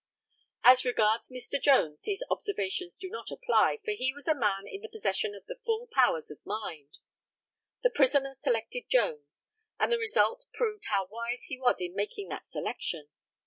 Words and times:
As 0.63 0.83
regards 0.83 1.29
Mr. 1.29 1.61
Jones, 1.61 2.01
these 2.01 2.23
observations 2.31 2.97
do 2.97 3.07
not 3.07 3.29
apply, 3.29 3.77
for 3.85 3.91
he 3.91 4.11
was 4.11 4.27
a 4.27 4.33
man 4.33 4.63
in 4.67 4.81
the 4.81 4.89
possession 4.89 5.35
of 5.35 5.45
the 5.45 5.59
full 5.63 5.87
powers 5.91 6.31
of 6.31 6.43
mind. 6.43 6.97
The 7.83 7.91
prisoner 7.93 8.33
selected 8.33 8.89
Jones, 8.89 9.49
and 9.79 9.91
the 9.91 9.99
result 9.99 10.47
proved 10.55 10.85
how 10.89 11.05
wise 11.05 11.43
he 11.43 11.59
was 11.59 11.79
in 11.79 11.93
making 11.93 12.29
that 12.29 12.49
selection. 12.49 13.09